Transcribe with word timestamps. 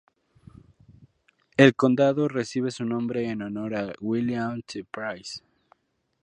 El 1.57 1.75
condado 1.75 2.27
recibe 2.27 2.71
su 2.71 2.83
nombre 2.85 3.29
en 3.29 3.43
honor 3.43 3.75
a 3.75 3.93
William 4.01 4.63
T. 4.63 4.83
Price. 4.83 5.41